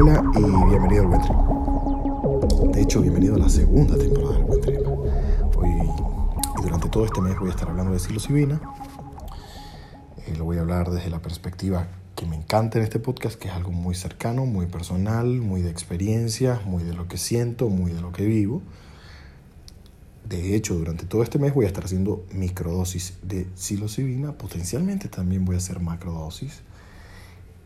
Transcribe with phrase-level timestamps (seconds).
[0.00, 4.60] Hola y bienvenido al Buen De hecho, bienvenido a la segunda temporada del Buen
[5.56, 5.70] Hoy
[6.56, 8.60] y durante todo este mes voy a estar hablando de psilocibina.
[10.24, 13.48] Eh, lo voy a hablar desde la perspectiva que me encanta en este podcast, que
[13.48, 17.90] es algo muy cercano, muy personal, muy de experiencia, muy de lo que siento, muy
[17.90, 18.62] de lo que vivo.
[20.28, 25.44] De hecho, durante todo este mes voy a estar haciendo microdosis de psilocibina, potencialmente también
[25.44, 26.62] voy a hacer macrodosis.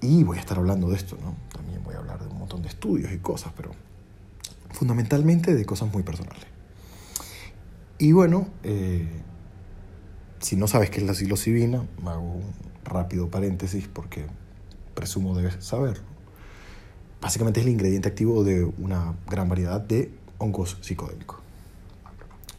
[0.02, 1.36] Y voy a estar hablando de esto, ¿no?
[1.52, 3.70] También voy a hablar de un montón de estudios y cosas, pero
[4.72, 6.44] fundamentalmente de cosas muy personales.
[7.98, 9.08] Y bueno, eh,
[10.40, 12.52] si no sabes qué es la psilocibina, hago un
[12.84, 14.26] rápido paréntesis porque
[14.94, 16.02] presumo debes saberlo.
[17.20, 21.38] Básicamente es el ingrediente activo de una gran variedad de hongos psicodélicos.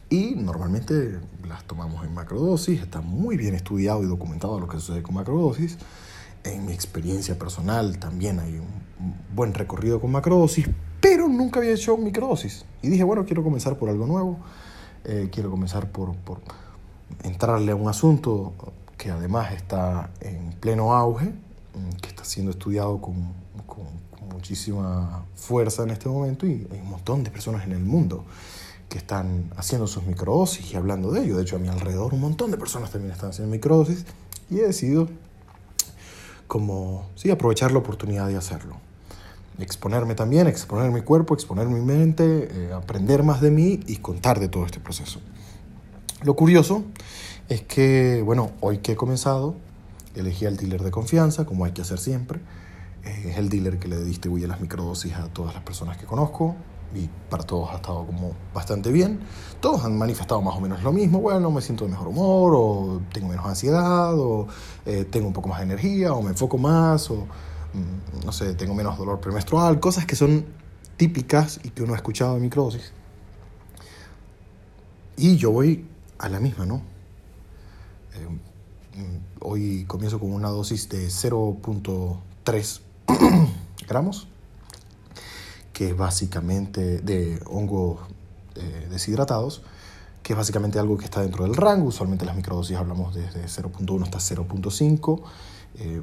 [0.08, 5.02] Y normalmente las tomamos en macrodosis, está muy bien estudiado y documentado lo que sucede
[5.02, 5.76] con macrodosis.
[6.44, 10.68] En mi experiencia personal también hay un buen recorrido con macrodosis,
[11.00, 12.64] pero nunca había hecho microdosis.
[12.82, 14.38] Y dije, bueno, quiero comenzar por algo nuevo,
[15.04, 16.40] eh, quiero comenzar por, por
[17.22, 18.52] entrarle a un asunto
[18.96, 23.32] que además está en pleno auge, mm, que está siendo estudiado con,
[23.66, 28.24] con, muchísima fuerza en este momento y hay un montón de personas en el mundo
[28.88, 31.36] que están haciendo sus microdosis y hablando de ello.
[31.36, 34.04] De hecho, a mi alrededor un montón de personas también están haciendo microdosis
[34.50, 35.08] y he decidido
[36.46, 38.76] como, sí, aprovechar la oportunidad de hacerlo.
[39.58, 44.40] Exponerme también, exponer mi cuerpo, exponer mi mente, eh, aprender más de mí y contar
[44.40, 45.20] de todo este proceso.
[46.22, 46.84] Lo curioso
[47.48, 49.54] es que, bueno, hoy que he comenzado,
[50.14, 52.40] elegí al dealer de confianza, como hay que hacer siempre.
[53.04, 56.56] Eh, es el dealer que le distribuye las microdosis a todas las personas que conozco
[56.94, 59.20] y para todos ha estado como bastante bien.
[59.60, 61.20] Todos han manifestado más o menos lo mismo.
[61.20, 64.46] Bueno, me siento de mejor humor, o tengo menos ansiedad, o
[64.86, 67.26] eh, tengo un poco más de energía, o me enfoco más, o
[67.72, 69.80] mm, no sé, tengo menos dolor premenstrual.
[69.80, 70.44] Cosas que son
[70.96, 72.92] típicas y que uno ha escuchado en microdosis.
[75.16, 75.86] Y yo voy
[76.18, 76.82] a la misma, ¿no?
[78.14, 78.28] Eh,
[79.40, 82.80] hoy comienzo con una dosis de 0.3
[83.88, 84.28] gramos,
[85.74, 88.00] que es básicamente de hongos
[88.54, 89.60] eh, deshidratados,
[90.22, 91.88] que es básicamente algo que está dentro del rango.
[91.88, 95.22] Usualmente las microdosis hablamos desde 0.1 hasta 0.5.
[95.74, 96.02] Eh,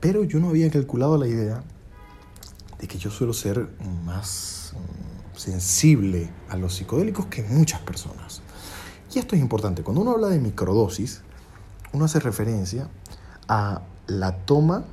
[0.00, 1.62] pero yo no había calculado la idea
[2.78, 3.68] de que yo suelo ser
[4.04, 8.40] más mm, sensible a los psicodélicos que muchas personas.
[9.12, 9.82] Y esto es importante.
[9.82, 11.22] Cuando uno habla de microdosis,
[11.92, 12.88] uno hace referencia
[13.48, 14.84] a la toma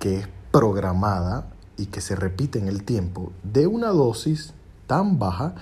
[0.00, 4.54] que es programada y que se repite en el tiempo de una dosis
[4.86, 5.56] tan baja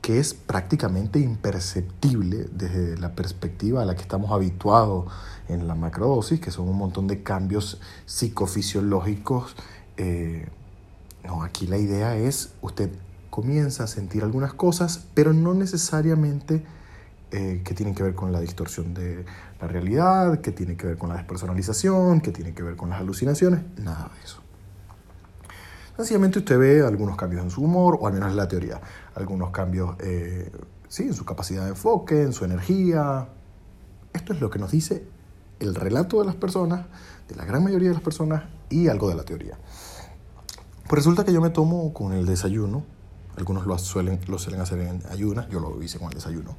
[0.00, 5.12] que es prácticamente imperceptible desde la perspectiva a la que estamos habituados
[5.48, 9.56] en la macrodosis, que son un montón de cambios psicofisiológicos.
[9.98, 10.48] Eh,
[11.24, 12.90] no, aquí la idea es, usted
[13.28, 16.64] comienza a sentir algunas cosas, pero no necesariamente
[17.30, 19.26] eh, que tienen que ver con la distorsión de
[19.60, 23.00] la realidad, que tiene que ver con la despersonalización, que tiene que ver con las
[23.00, 24.47] alucinaciones, nada de eso.
[25.98, 28.80] Sencillamente usted ve algunos cambios en su humor, o al menos en la teoría,
[29.14, 30.50] algunos cambios eh,
[30.88, 33.28] sí, en su capacidad de enfoque, en su energía.
[34.14, 35.04] Esto es lo que nos dice
[35.60, 36.86] el relato de las personas,
[37.28, 39.58] de la gran mayoría de las personas, y algo de la teoría.
[40.88, 42.84] Pues resulta que yo me tomo con el desayuno,
[43.36, 46.56] algunos lo suelen, lo suelen hacer en ayunas, yo lo hice con el desayuno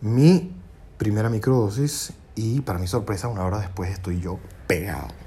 [0.00, 0.54] mi
[0.98, 5.25] primera microdosis y para mi sorpresa una hora después estoy yo pegado.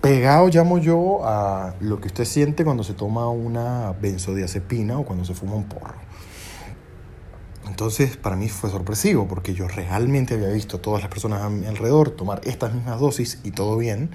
[0.00, 5.26] Pegado llamo yo a lo que usted siente cuando se toma una benzodiazepina o cuando
[5.26, 5.98] se fuma un porro.
[7.68, 11.50] Entonces para mí fue sorpresivo porque yo realmente había visto a todas las personas a
[11.50, 14.10] mi alrededor tomar estas mismas dosis y todo bien.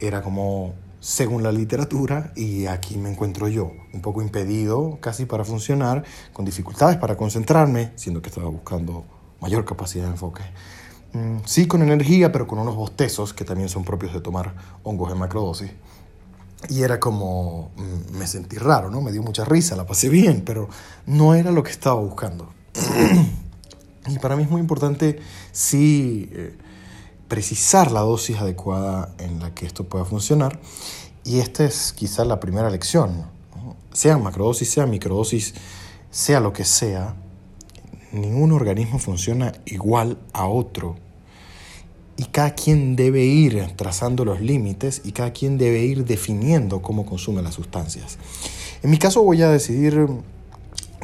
[0.00, 5.44] Era como según la literatura y aquí me encuentro yo, un poco impedido casi para
[5.44, 9.04] funcionar, con dificultades para concentrarme, siendo que estaba buscando
[9.40, 10.42] mayor capacidad de enfoque.
[11.16, 15.10] Mm, sí con energía, pero con unos bostezos que también son propios de tomar hongos
[15.12, 15.70] en macrodosis.
[16.68, 19.00] Y era como, mm, me sentí raro, ¿no?
[19.00, 20.68] Me dio mucha risa, la pasé bien, pero
[21.06, 22.52] no era lo que estaba buscando.
[24.08, 25.18] y para mí es muy importante
[25.52, 26.56] sí eh,
[27.28, 30.60] precisar la dosis adecuada en la que esto pueda funcionar.
[31.24, 33.24] Y esta es quizás la primera lección.
[33.92, 35.54] Sea macrodosis, sea microdosis,
[36.10, 37.16] sea lo que sea,
[38.12, 41.05] ningún organismo funciona igual a otro.
[42.16, 47.04] Y cada quien debe ir trazando los límites y cada quien debe ir definiendo cómo
[47.04, 48.18] consume las sustancias.
[48.82, 50.06] En mi caso voy a decidir,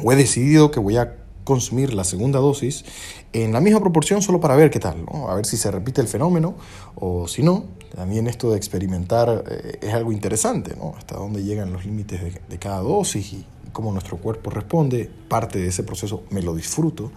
[0.03, 2.85] o he decidido que voy a consumir la segunda dosis
[3.33, 6.07] en la misma proporción solo para ver qué tal, a ver si se repite el
[6.07, 6.55] fenómeno
[6.95, 7.65] o si no,
[7.95, 10.95] también esto de experimentar eh, es algo interesante, ¿no?
[10.97, 15.09] Hasta dónde llegan los límites de, cada dosis y, cómo nuestro cuerpo responde.
[15.27, 17.11] Parte de ese proceso me lo disfruto.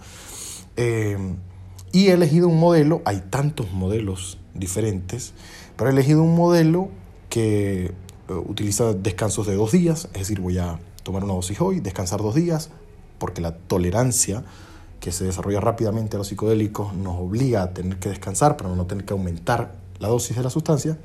[0.75, 1.17] Eh,
[1.91, 5.33] y he elegido un modelo, hay tantos modelos diferentes,
[5.75, 6.89] pero he elegido un modelo
[7.29, 11.79] que eh, utiliza descansos de dos días, es decir, voy a tomar una dosis hoy,
[11.79, 12.69] descansar dos días,
[13.19, 14.43] porque la tolerancia
[14.99, 18.85] que se desarrolla rápidamente a los psicodélicos nos obliga a tener que descansar para no
[18.85, 20.97] tener que aumentar la dosis de la sustancia.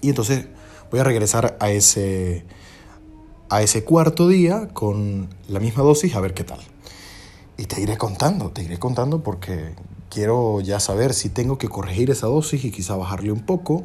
[0.00, 0.46] Y entonces
[0.90, 2.44] voy a regresar a ese,
[3.48, 6.58] a ese cuarto día con la misma dosis a ver qué tal.
[7.56, 9.74] Y te iré contando, te iré contando porque
[10.12, 13.84] quiero ya saber si tengo que corregir esa dosis y quizá bajarle un poco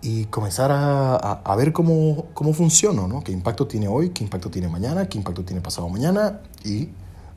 [0.00, 3.24] y comenzar a, a, ver cómo, cómo funciona, ¿no?
[3.24, 6.90] qué impacto tiene hoy, qué impacto tiene mañana, qué impacto tiene pasado mañana y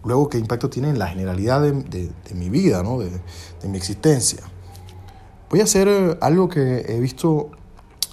[0.04, 3.00] luego qué impacto tiene en la generalidad de, de, de mi vida, ¿no?
[3.00, 4.42] de, de mi existencia.
[5.50, 7.50] Voy a hacer eh, algo que he visto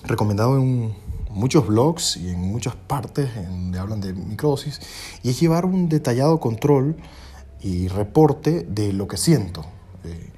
[0.04, 0.94] recomendado en
[1.28, 4.80] muchos blogs y en muchas partes donde hablan de microdosis,
[5.22, 6.96] y es llevar un detallado control
[7.60, 9.73] y reporte de lo que siento.
[10.04, 10.30] Eh,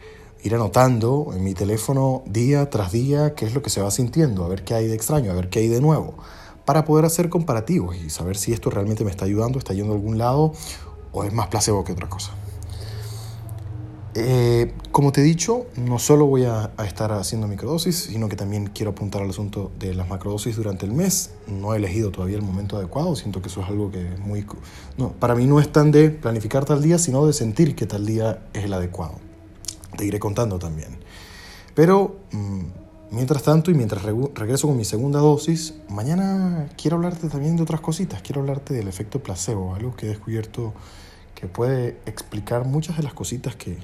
[0.43, 4.45] ir anotando en mi teléfono día tras día qué es lo que se va sintiendo,
[4.45, 6.15] a ver qué hay de extraño, a ver qué hay de nuevo,
[6.65, 9.97] para poder hacer comparativos y saber si esto realmente me está ayudando, está yendo a
[9.97, 10.53] algún lado
[11.13, 12.33] o es más placebo que otra cosa.
[14.19, 18.69] Eh, como te he dicho, no solo voy a, estar haciendo microdosis, sino que también
[18.69, 21.33] quiero apuntar al asunto de las macrodosis durante el mes.
[21.47, 24.47] No he elegido todavía el momento adecuado, siento que eso es algo que muy...
[24.97, 28.07] No, para mí no es tan de planificar tal día, sino de sentir que tal
[28.07, 29.17] día es el adecuado.
[29.97, 30.99] Te iré contando también.
[31.75, 32.61] Pero, mm,
[33.11, 37.81] mientras tanto y mientras regreso con mi segunda dosis, mañana quiero hablarte también de otras
[37.81, 38.23] cositas.
[38.23, 40.75] Quiero hablarte del efecto placebo, algo que he descubierto
[41.35, 43.77] que puede explicar muchas de las cositas que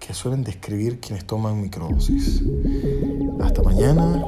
[0.00, 2.42] que suelen describir quienes toman microdosis.
[3.40, 4.24] Hasta mañana